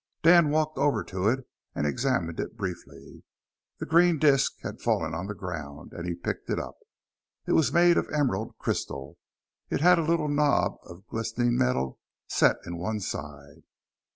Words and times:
Dan 0.23 0.49
walked 0.49 0.79
over 0.79 1.03
to 1.03 1.27
it, 1.27 1.47
and 1.75 1.85
examined 1.85 2.39
it 2.39 2.57
briefly. 2.57 3.21
The 3.77 3.85
green 3.85 4.17
disk 4.17 4.53
had 4.63 4.81
fallen 4.81 5.13
on 5.13 5.27
the 5.27 5.35
ground, 5.35 5.93
and 5.93 6.07
he 6.07 6.15
picked 6.15 6.49
it 6.49 6.57
up. 6.57 6.73
It 7.45 7.51
was 7.51 7.71
made 7.71 7.97
of 7.99 8.09
emerald 8.09 8.57
crystal, 8.57 9.19
it 9.69 9.79
had 9.81 9.99
a 9.99 10.03
little 10.03 10.27
knob 10.27 10.77
of 10.85 11.05
glistening 11.05 11.55
metal 11.55 11.99
set 12.27 12.55
in 12.65 12.79
one 12.79 12.99
side. 12.99 13.61